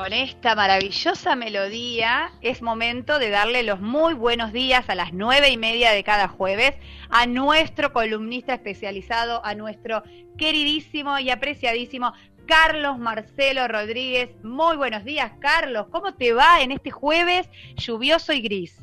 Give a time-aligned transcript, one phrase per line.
[0.10, 5.58] Esta maravillosa melodía, es momento de darle los muy buenos días a las nueve y
[5.58, 6.74] media de cada jueves
[7.12, 10.02] a nuestro columnista especializado, a nuestro
[10.38, 12.14] queridísimo y apreciadísimo
[12.48, 14.32] Carlos Marcelo Rodríguez.
[14.44, 15.86] Muy buenos días, Carlos.
[15.92, 18.82] ¿Cómo te va en este jueves lluvioso y gris?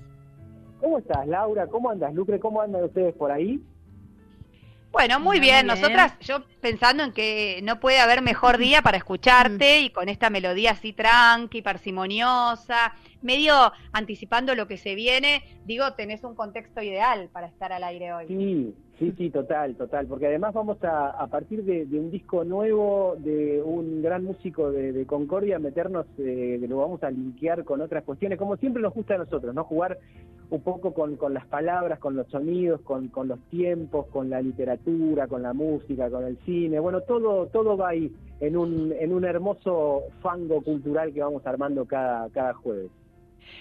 [0.80, 1.66] ¿Cómo estás, Laura?
[1.66, 2.38] ¿Cómo andas, Lucre?
[2.38, 3.60] ¿Cómo andan ustedes por ahí?
[4.90, 5.66] Bueno, muy bien.
[5.66, 10.30] Nosotras, yo pensando en que no puede haber mejor día para escucharte y con esta
[10.30, 17.28] melodía así tranqui, parsimoniosa, medio anticipando lo que se viene, digo, tenés un contexto ideal
[17.32, 18.26] para estar al aire hoy.
[18.28, 23.14] Sí, Sí, sí, total, total, porque además vamos a, a partir de, un disco nuevo
[23.18, 28.40] de un gran músico de, Concordia, meternos, eh, lo vamos a linkear con otras cuestiones,
[28.40, 29.62] como siempre nos gusta a nosotros, ¿no?
[29.62, 29.98] Jugar
[30.50, 35.28] un poco con, las palabras, con los sonidos, con, con los tiempos, con la literatura,
[35.28, 39.24] con la música, con el cine, bueno, todo, todo va ahí en un, en un
[39.24, 42.90] hermoso fango cultural que vamos armando cada, cada jueves.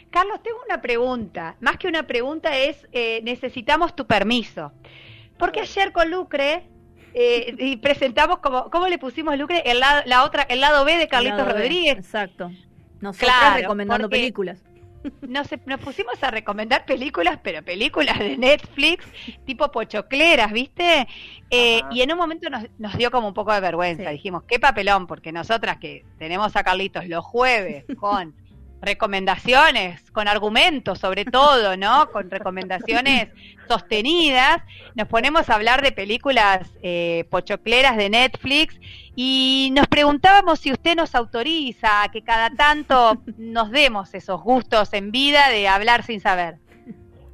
[0.10, 1.56] Carlos, tengo una pregunta.
[1.60, 4.72] Más que una pregunta es, eh, necesitamos tu permiso.
[5.38, 6.64] Porque ayer con Lucre
[7.14, 9.64] eh, y presentamos como, ¿cómo le pusimos Lucre?
[9.66, 11.98] El lado, la otra, el lado B de Carlitos Rodríguez.
[11.98, 12.52] exacto.
[13.00, 14.64] Nosotros claro, recomendando películas.
[15.22, 19.06] Nos, nos pusimos a recomendar películas, pero películas de Netflix,
[19.46, 21.08] tipo pochocleras, ¿viste?
[21.50, 24.10] Eh, y en un momento nos, nos, dio como un poco de vergüenza.
[24.10, 28.36] Dijimos, qué papelón, porque nosotras que tenemos a Carlitos los jueves con
[28.82, 32.10] recomendaciones, con argumentos sobre todo, ¿no?
[32.12, 33.30] Con recomendaciones
[33.68, 34.62] sostenidas,
[34.96, 38.80] nos ponemos a hablar de películas eh, pochocleras de Netflix
[39.16, 44.94] y nos preguntábamos si usted nos autoriza a que cada tanto nos demos esos gustos
[44.94, 46.58] en vida de hablar sin saber.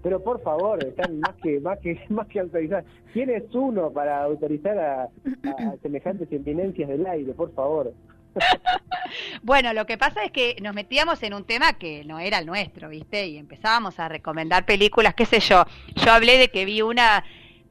[0.01, 2.83] Pero por favor, están más que más que más que autorizar.
[3.13, 5.09] ¿Quién es uno para autorizar a,
[5.81, 7.33] semejantes eminencias del aire?
[7.33, 7.93] Por favor.
[9.43, 12.45] bueno, lo que pasa es que nos metíamos en un tema que no era el
[12.45, 13.27] nuestro, ¿viste?
[13.27, 15.65] Y empezábamos a recomendar películas, qué sé yo.
[15.95, 17.23] Yo hablé de que vi una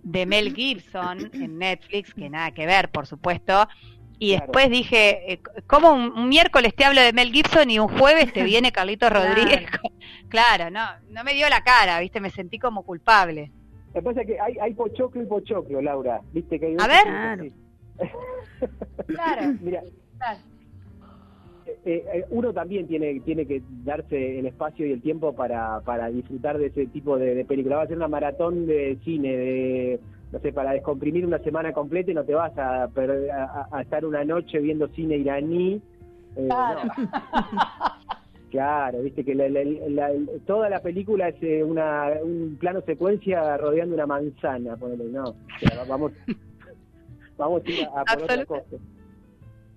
[0.02, 3.68] de Mel Gibson en Netflix, que nada que ver, por supuesto.
[4.18, 8.32] Y después dije, eh, ¿cómo un, miércoles te hablo de Mel Gibson y un jueves
[8.32, 9.68] te viene Carlito Rodríguez?
[10.28, 12.20] Claro, no, no me dio la cara, ¿viste?
[12.20, 13.50] Me sentí como culpable.
[13.88, 16.20] Lo que pasa es que hay, hay pochoclo y pochoclo, Laura.
[16.32, 17.52] ¿Viste que hay A ver.
[19.08, 19.54] Claro.
[19.60, 19.82] Mira,
[20.18, 20.38] claro.
[20.38, 20.51] Eh,
[21.84, 26.56] eh, uno también tiene, tiene que darse el espacio y el tiempo para, para disfrutar
[26.58, 27.80] de ese tipo de, de películas.
[27.80, 30.00] Va a ser una maratón de cine, de,
[30.30, 34.24] no sé, para descomprimir una semana completa y no te vas a, a, estar una
[34.24, 35.82] noche viendo cine iraní.
[36.36, 36.82] Eh, claro.
[38.50, 45.06] claro, viste que toda la película es una, un plano secuencia rodeando una manzana, ponele,
[45.06, 45.34] no.
[45.88, 46.12] vamos,
[47.36, 48.64] vamos a ir a, por otra cosa.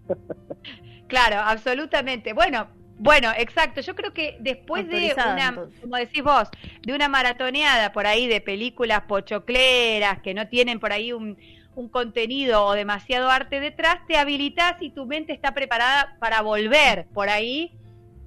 [1.07, 2.33] Claro, absolutamente.
[2.33, 2.67] Bueno,
[2.97, 3.81] bueno, exacto.
[3.81, 6.49] Yo creo que después de una, como decís vos,
[6.81, 11.37] de una maratoneada por ahí de películas pochocleras que no tienen por ahí un,
[11.75, 17.05] un contenido o demasiado arte detrás, te habilitas y tu mente está preparada para volver
[17.13, 17.73] por ahí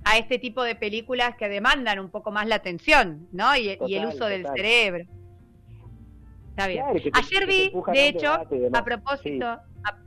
[0.05, 3.57] a este tipo de películas que demandan un poco más la atención, ¿no?
[3.57, 5.05] Y, el uso del cerebro.
[6.59, 7.13] Está bien.
[7.13, 9.47] Ayer vi, de hecho, a propósito,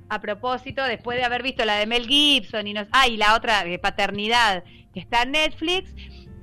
[0.10, 3.36] a, propósito, después de haber visto la de Mel Gibson y nos, ah, y la
[3.36, 5.94] otra de paternidad que está en Netflix,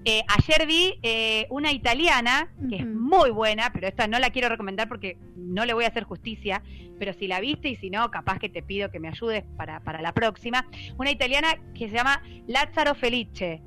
[0.04, 4.48] Eh, ayer vi eh, una italiana que es muy buena, pero esta no la quiero
[4.48, 6.62] recomendar porque no le voy a hacer justicia,
[6.98, 9.80] pero si la viste y si no, capaz que te pido que me ayudes para,
[9.80, 10.66] para la próxima.
[10.96, 13.60] Una italiana que se llama Lázaro Felice,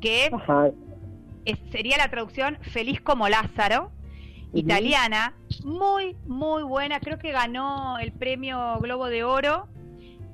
[0.00, 0.30] que
[1.72, 3.90] sería la traducción Feliz como Lázaro,
[4.52, 5.34] italiana,
[5.64, 9.68] muy, muy buena, creo que ganó el premio Globo de Oro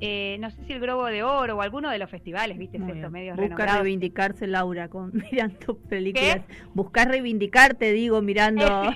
[0.00, 3.10] eh, no sé si el Globo de Oro o alguno de los festivales, viste, estos
[3.10, 6.42] medios Busca reivindicarse, Laura, con mirando películas.
[6.74, 8.64] Buscar reivindicarte, digo, mirando.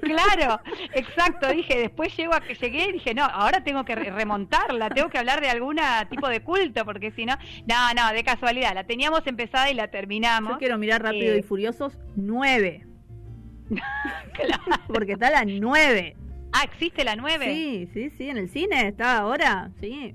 [0.00, 0.60] claro,
[0.92, 5.08] exacto, dije, después llego a que llegué y dije, no, ahora tengo que remontarla, tengo
[5.08, 5.78] que hablar de algún
[6.10, 7.34] tipo de culto, porque si no,
[7.66, 10.52] no, no, de casualidad, la teníamos empezada y la terminamos.
[10.52, 12.85] Yo quiero mirar Rápido y eh, Furiosos 9.
[14.32, 14.82] claro.
[14.88, 16.16] Porque está la 9.
[16.52, 17.44] Ah, ¿existe la 9?
[17.52, 20.14] Sí, sí, sí, en el cine está ahora, sí.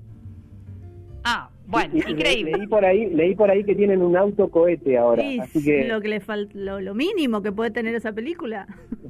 [1.24, 2.52] Ah, bueno, increíble.
[2.56, 5.84] leí por ahí, leí por ahí que tienen un auto cohete ahora, sí, así que
[5.84, 8.66] lo que le falta, lo, mínimo que puede tener esa película.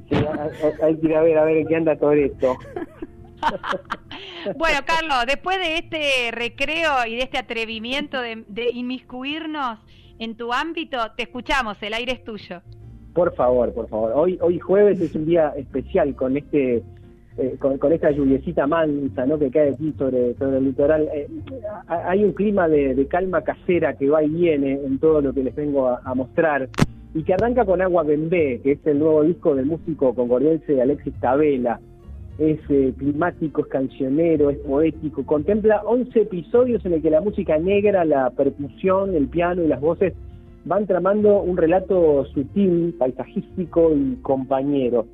[0.09, 0.15] Sí,
[0.83, 2.55] hay, que ir a ver a ver en qué anda todo esto.
[4.57, 9.79] bueno, Carlos, después de este recreo y de este atrevimiento de, de inmiscuirnos
[10.19, 12.61] en tu ámbito, te escuchamos, el aire es tuyo.
[13.13, 14.11] Por favor, por favor.
[14.15, 16.83] Hoy, hoy jueves es un día especial con este
[17.35, 19.39] eh, con, esta lluviecita mansa ¿no?
[19.39, 21.27] que cae aquí sobre, el litoral, eh,
[21.87, 25.55] hay un clima de, calma casera que va y viene en todo lo que les
[25.55, 26.69] vengo a, mostrar
[27.15, 31.13] y que arranca con Agua Bembé, que es el nuevo disco del músico concordiense Alexis
[31.19, 31.79] Tabela.
[32.37, 37.57] Es eh, climático, es cancionero, es poético, contempla 11 episodios en el que la música
[37.57, 40.13] negra, la percusión, el piano y las voces
[40.65, 45.05] van tramando un relato sutil, paisajístico y compañero.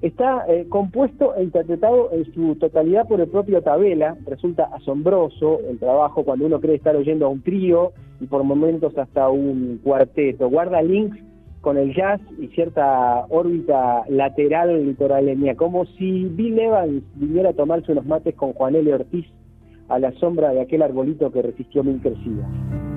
[0.00, 4.16] Está eh, compuesto e interpretado en su totalidad por el propio Tabela.
[4.26, 8.98] Resulta asombroso el trabajo cuando uno cree estar oyendo a un trío y por momentos
[8.98, 10.50] hasta un cuarteto.
[10.50, 11.18] Guarda links
[11.60, 17.92] con el jazz y cierta órbita lateral litoraleña, como si Bill Evans viniera a tomarse
[17.92, 18.92] unos mates con Juan L.
[18.92, 19.26] Ortiz
[19.88, 22.91] a la sombra de aquel arbolito que resistió mil crecidas.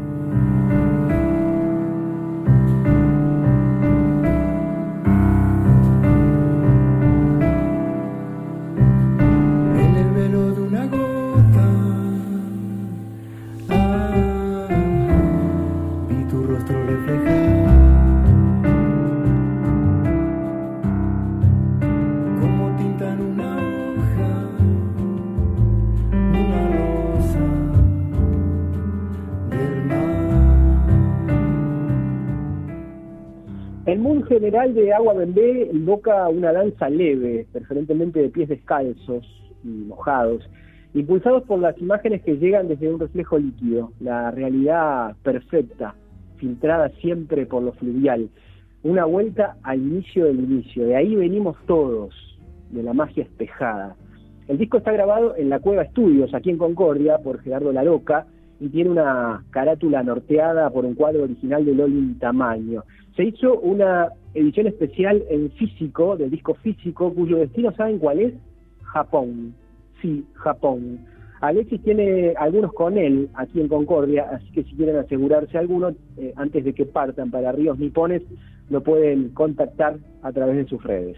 [34.45, 39.25] General de Agua Bembé invoca una danza leve, preferentemente de pies descalzos
[39.63, 40.47] y mojados,
[40.93, 45.95] impulsados por las imágenes que llegan desde un reflejo líquido, la realidad perfecta,
[46.37, 48.29] filtrada siempre por lo fluvial,
[48.83, 52.13] una vuelta al inicio del inicio, de ahí venimos todos,
[52.69, 53.95] de la magia espejada.
[54.47, 58.27] El disco está grabado en la Cueva Estudios, aquí en Concordia, por Gerardo La Loca,
[58.59, 62.83] y tiene una carátula norteada por un cuadro original de Lolin Tamaño.
[63.15, 68.33] Se hizo una edición especial en físico, del disco físico, cuyo destino, ¿saben cuál es?
[68.81, 69.55] Japón.
[70.01, 70.99] Sí, Japón.
[71.41, 76.33] Alexis tiene algunos con él aquí en Concordia, así que si quieren asegurarse alguno, eh,
[76.35, 78.21] antes de que partan para Ríos Nipones,
[78.69, 81.17] lo pueden contactar a través de sus redes.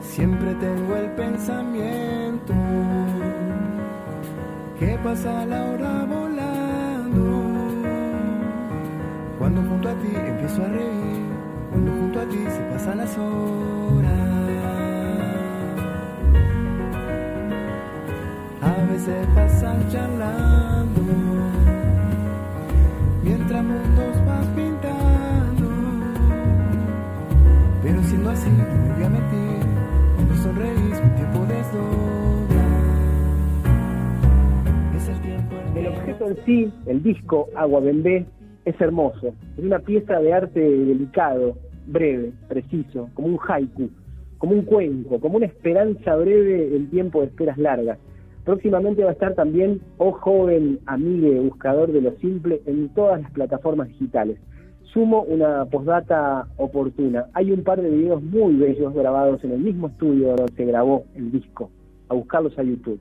[0.00, 2.54] Siempre tengo el pensamiento
[4.78, 6.06] que pasa la hora
[10.02, 11.26] ti empiezo a reír,
[11.70, 14.12] cuando junto a ti se pasan las horas.
[18.62, 21.02] A veces pasan charlando,
[23.22, 25.68] mientras mundos vas pintando.
[27.82, 29.66] Pero siendo así, me voy a meter,
[30.16, 32.66] cuando sonreís, mi tiempo desdobla.
[34.96, 35.54] Es el tiempo.
[35.74, 38.26] El objeto en sí, el disco Agua Bembé,
[38.66, 39.28] es hermoso.
[39.56, 41.56] Es una pieza de arte delicado,
[41.86, 43.88] breve, preciso, como un haiku,
[44.38, 47.98] como un cuenco, como una esperanza breve en tiempo de esperas largas.
[48.44, 53.30] Próximamente va a estar también Oh Joven Amigue, buscador de lo simple, en todas las
[53.30, 54.38] plataformas digitales.
[54.92, 57.26] Sumo una postdata oportuna.
[57.34, 61.04] Hay un par de videos muy bellos grabados en el mismo estudio donde se grabó
[61.14, 61.70] el disco.
[62.08, 63.00] A buscarlos a YouTube.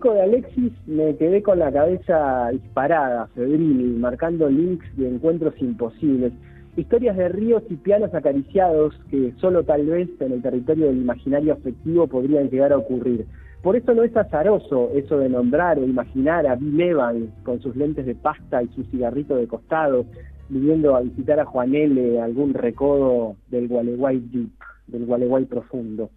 [0.00, 6.32] Disco de Alexis me quedé con la cabeza disparada, febril, marcando links de encuentros imposibles.
[6.74, 11.52] Historias de ríos y pianos acariciados que solo tal vez en el territorio del imaginario
[11.52, 13.26] afectivo podrían llegar a ocurrir.
[13.62, 17.76] Por eso no es azaroso eso de nombrar o imaginar a Bill Evans con sus
[17.76, 20.06] lentes de pasta y su cigarrito de costado,
[20.48, 22.22] viviendo a visitar a Juan L.
[22.22, 24.50] algún recodo del Gualeguay Deep,
[24.86, 26.08] del Gualeguay profundo.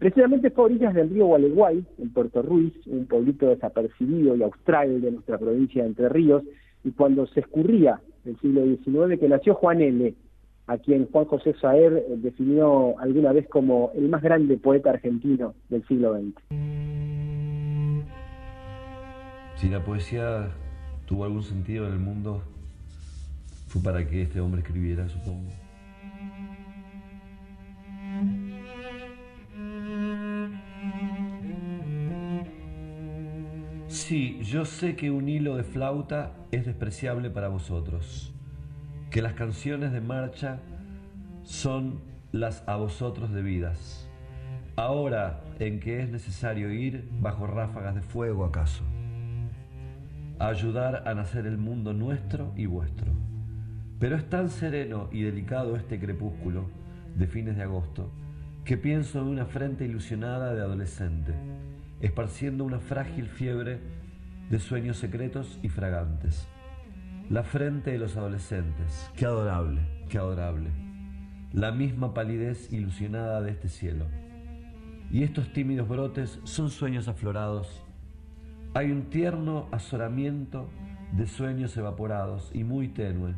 [0.00, 5.02] Precisamente fue a orillas del río Gualeguay, en Puerto Ruiz, un pueblito desapercibido y austral
[5.02, 6.42] de nuestra provincia de Entre Ríos,
[6.82, 10.14] y cuando se escurría el siglo XIX que nació Juan L.,
[10.68, 15.52] a quien Juan José Saer eh, definió alguna vez como el más grande poeta argentino
[15.68, 16.34] del siglo XX.
[19.56, 20.48] Si la poesía
[21.04, 22.40] tuvo algún sentido en el mundo,
[23.66, 25.50] fue para que este hombre escribiera, supongo.
[34.10, 38.34] Sí, yo sé que un hilo de flauta es despreciable para vosotros,
[39.08, 40.58] que las canciones de marcha
[41.44, 42.00] son
[42.32, 44.10] las a vosotros debidas.
[44.74, 48.82] Ahora en que es necesario ir bajo ráfagas de fuego acaso,
[50.40, 53.12] a ayudar a nacer el mundo nuestro y vuestro.
[54.00, 56.68] Pero es tan sereno y delicado este crepúsculo
[57.14, 58.10] de fines de agosto
[58.64, 61.32] que pienso en una frente ilusionada de adolescente
[62.00, 63.78] esparciendo una frágil fiebre
[64.50, 66.48] de sueños secretos y fragantes.
[67.30, 70.70] La frente de los adolescentes, qué adorable, qué adorable.
[71.52, 74.06] La misma palidez ilusionada de este cielo.
[75.12, 77.84] Y estos tímidos brotes son sueños aflorados.
[78.74, 80.68] Hay un tierno azoramiento
[81.12, 83.34] de sueños evaporados y muy tenue,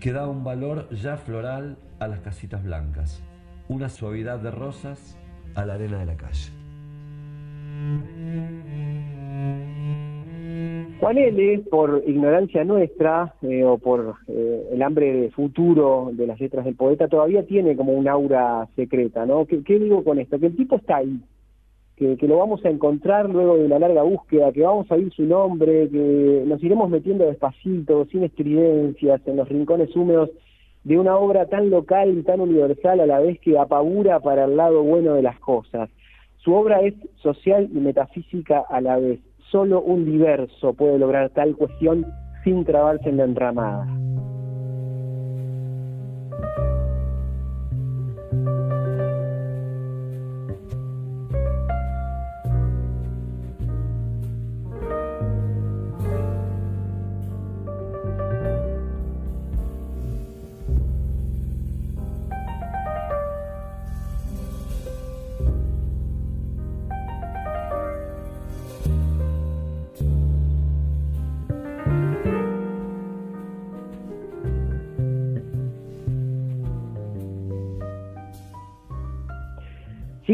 [0.00, 3.22] que da un valor ya floral a las casitas blancas,
[3.68, 5.18] una suavidad de rosas
[5.56, 6.50] a la arena de la calle.
[11.10, 16.64] L., por ignorancia nuestra eh, o por eh, el hambre de futuro de las letras
[16.64, 19.46] del poeta, todavía tiene como un aura secreta, ¿no?
[19.46, 20.38] ¿Qué, digo con esto?
[20.38, 21.20] Que el tipo está ahí,
[21.96, 25.12] que, que, lo vamos a encontrar luego de una larga búsqueda, que vamos a oír
[25.12, 30.30] su nombre, que nos iremos metiendo despacito, sin estridencias, en los rincones húmedos
[30.86, 34.56] de una obra tan local y tan universal a la vez que apabura para el
[34.56, 35.90] lado bueno de las cosas.
[36.36, 39.18] Su obra es social y metafísica a la vez.
[39.50, 42.04] Solo un diverso puede lograr tal cuestión
[42.44, 43.86] sin trabarse en la enramada.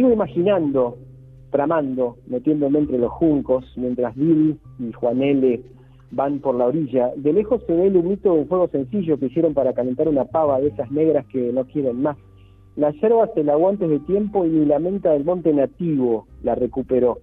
[0.03, 0.97] Sigo imaginando,
[1.53, 5.63] tramando, metiéndome entre los juncos, mientras Bill y Juan L.
[6.11, 7.13] van por la orilla.
[7.15, 10.25] De lejos se ve el humito de un fuego sencillo que hicieron para calentar una
[10.25, 12.17] pava de esas negras que no quieren más.
[12.75, 17.19] La yerba se la antes de tiempo y la menta del monte nativo la recuperó.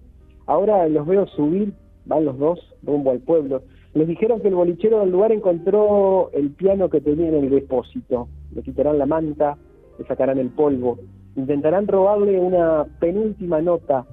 [0.46, 1.74] Ahora los veo subir,
[2.06, 3.60] van los dos, rumbo al pueblo.
[3.92, 8.28] Les dijeron que el bolichero del lugar encontró el piano que tenía en el depósito.
[8.54, 9.58] Le quitarán la manta,
[9.98, 10.98] le sacarán el polvo
[11.36, 14.04] intentarán robarle una penúltima nota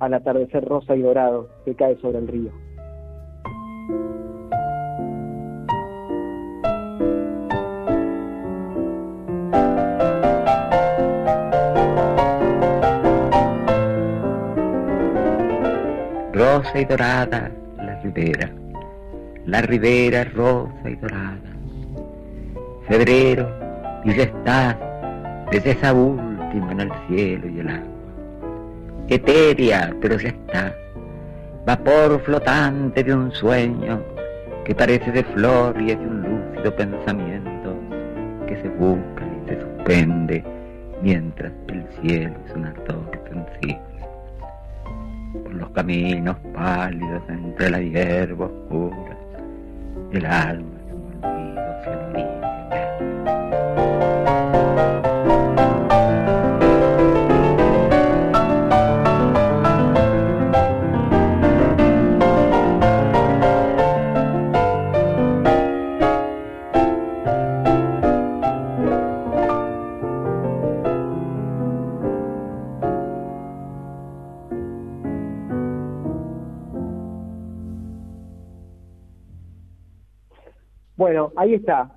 [0.00, 2.50] al atardecer rosa y dorado que cae sobre el río.
[16.32, 18.50] Rosa y dorada la ribera,
[19.46, 21.38] la ribera rosa y dorada.
[22.88, 23.48] Febrero,
[24.04, 24.76] y ya estás
[25.50, 25.92] desde esa
[26.56, 27.88] en el cielo y el agua.
[29.08, 30.74] Etérea, pero ya está,
[31.66, 34.00] vapor flotante de un sueño
[34.64, 37.76] que parece de flor y es de un lúcido pensamiento
[38.46, 40.44] que se busca y se suspende
[41.02, 43.78] mientras el cielo es una torre sensible.
[45.42, 49.16] Por los caminos pálidos entre la hierba oscura,
[50.12, 52.53] el alma se me olvida, se olvida.
[81.44, 81.90] Ahí está.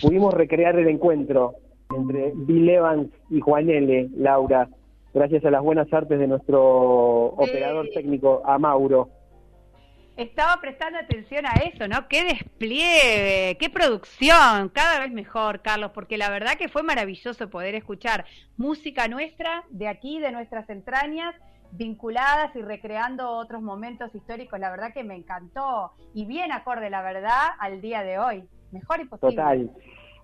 [0.00, 1.54] Pudimos recrear el encuentro
[1.96, 4.08] entre Bill Evans y Juan L.
[4.16, 4.68] Laura,
[5.12, 9.10] gracias a las buenas artes de nuestro operador técnico, a Mauro.
[10.16, 12.06] Estaba prestando atención a eso, ¿no?
[12.06, 17.74] Qué despliegue, qué producción, cada vez mejor, Carlos, porque la verdad que fue maravilloso poder
[17.74, 18.24] escuchar
[18.56, 21.34] música nuestra, de aquí, de nuestras entrañas,
[21.72, 24.60] vinculadas y recreando otros momentos históricos.
[24.60, 28.44] La verdad que me encantó y bien acorde, la verdad, al día de hoy.
[28.74, 28.98] Mejor.
[29.20, 29.70] Total.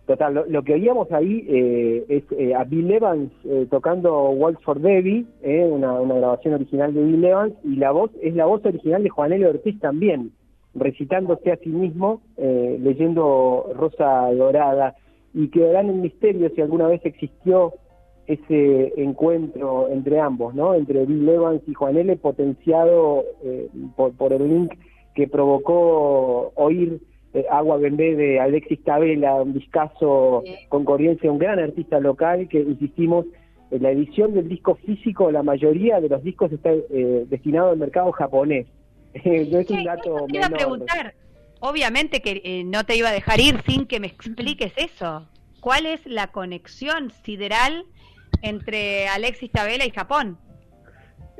[0.06, 4.80] Total, lo, que oíamos ahí eh, es eh, a Bill Evans eh, tocando Waltz for
[4.80, 9.04] Debbie, una, una, grabación original de Bill Evans, y la voz es la voz original
[9.04, 10.32] de Juanelo Ortiz también,
[10.74, 14.96] recitándose a sí mismo, leyendo Rosa Dorada,
[15.32, 17.74] y quedará en el misterio si alguna vez existió
[18.26, 20.74] ese encuentro entre ambos, ¿no?
[20.74, 23.22] Entre Bill Evans y Juan potenciado
[23.94, 24.72] por, por el link
[25.14, 27.00] que provocó oír
[27.32, 32.60] eh, Agua Bembé de Alexis Tabela, un discazo con Corriencia, un gran artista local que
[32.60, 33.26] insistimos
[33.70, 37.78] en la edición del disco físico, la mayoría de los discos está eh, destinado al
[37.78, 38.66] mercado japonés.
[39.24, 41.14] no es un dato te iba a preguntar,
[41.60, 45.26] obviamente que eh, no te iba a dejar ir sin que me expliques eso.
[45.60, 47.84] ¿Cuál es la conexión sideral
[48.42, 50.38] entre Alexis Tabela y Japón?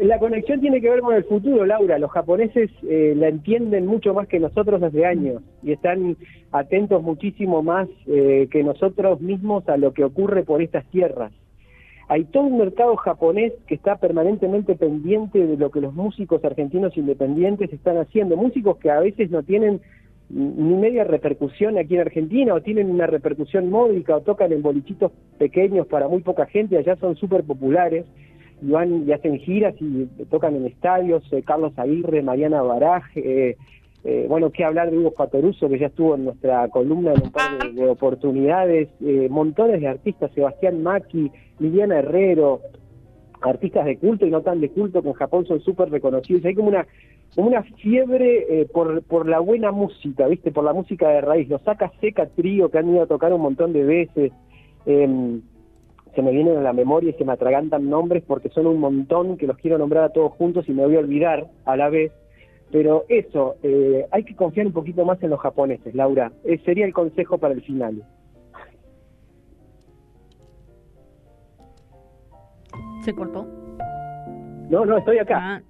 [0.01, 1.99] La conexión tiene que ver con el futuro, Laura.
[1.99, 6.17] Los japoneses eh, la entienden mucho más que nosotros hace años y están
[6.53, 11.33] atentos muchísimo más eh, que nosotros mismos a lo que ocurre por estas tierras.
[12.09, 16.97] Hay todo un mercado japonés que está permanentemente pendiente de lo que los músicos argentinos
[16.97, 18.39] independientes están haciendo.
[18.39, 19.83] Músicos que a veces no tienen
[20.31, 25.13] ni media repercusión aquí en Argentina o tienen una repercusión módica o tocan en bolichitos
[25.39, 28.07] pequeños para muy poca gente, allá son súper populares
[28.63, 33.57] y van y hacen giras y tocan en estadios, eh, Carlos Aguirre, Mariana Baraj, eh,
[34.05, 37.31] eh, bueno, qué hablar de Hugo Fatoruso, que ya estuvo en nuestra columna en un
[37.31, 38.89] par de, oportunidades,
[39.29, 42.61] montones de artistas, Sebastián Maki, Liliana Herrero,
[43.43, 46.45] artistas de culto y no tan de culto que en Japón son súper reconocidos.
[46.45, 46.87] Hay como una
[47.35, 50.51] como una fiebre por, por la buena música, ¿viste?
[50.51, 51.49] Por la música de raíz.
[51.49, 54.33] Los saca seca trío que han ido a tocar un montón de veces.
[54.87, 55.41] Eh,
[56.15, 59.37] se me vienen a la memoria y se me atragantan nombres porque son un montón
[59.37, 62.13] que los quiero nombrar a todos juntos y me voy a olvidar a la vez.
[62.73, 66.33] Pero eso, eh, hay que confiar un poquito más en los japoneses, Laura.
[66.45, 68.05] Ese sería el consejo para el final.
[73.03, 73.47] ¿Se cortó?
[74.69, 75.39] No, no, estoy acá.
[75.41, 75.63] Ah.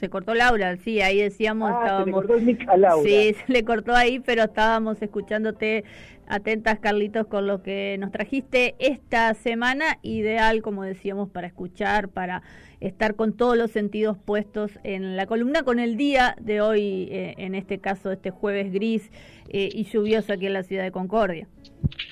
[0.00, 1.70] Se cortó Laura, sí, ahí decíamos.
[1.72, 3.08] Ah, se le cortó el mic a Laura.
[3.08, 5.84] Sí, se le cortó ahí, pero estábamos escuchándote
[6.30, 9.98] atentas, Carlitos, con lo que nos trajiste esta semana.
[10.02, 12.42] Ideal, como decíamos, para escuchar, para
[12.80, 17.34] estar con todos los sentidos puestos en la columna, con el día de hoy, eh,
[17.36, 19.10] en este caso, este jueves gris
[19.48, 21.48] eh, y lluvioso aquí en la ciudad de Concordia.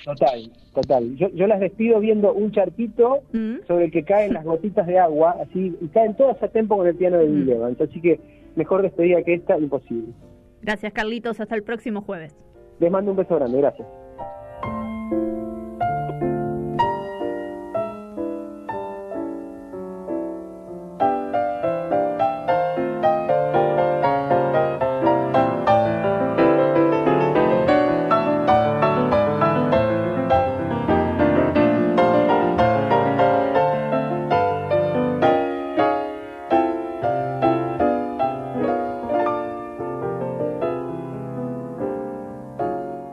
[0.03, 1.15] Total, total.
[1.15, 3.65] Yo, yo las despido viendo un charquito mm.
[3.67, 6.87] sobre el que caen las gotitas de agua, así, y caen todas a tiempo con
[6.87, 7.81] el piano de mm.
[7.81, 8.19] Así que
[8.55, 10.13] mejor despedida que esta, imposible.
[10.61, 11.39] Gracias, Carlitos.
[11.39, 12.35] Hasta el próximo jueves.
[12.79, 13.57] Les mando un beso grande.
[13.57, 13.87] Gracias.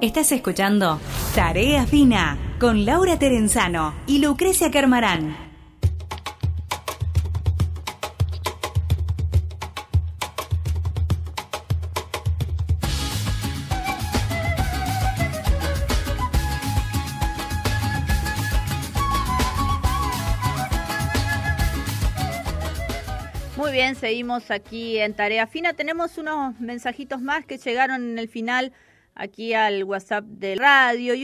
[0.03, 1.01] Estás escuchando
[1.35, 5.35] Tarea Fina con Laura Terenzano y Lucrecia Carmarán.
[23.57, 25.73] Muy bien, seguimos aquí en Tarea Fina.
[25.73, 28.75] Tenemos unos mensajitos más que llegaron en el final
[29.17, 31.15] aquí al WhatsApp del radio.